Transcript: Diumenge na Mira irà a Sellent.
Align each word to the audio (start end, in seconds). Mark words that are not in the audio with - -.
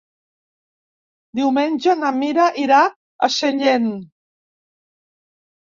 Diumenge 1.41 1.95
na 1.99 2.11
Mira 2.21 2.47
irà 2.63 2.79
a 2.89 3.29
Sellent. 3.37 3.89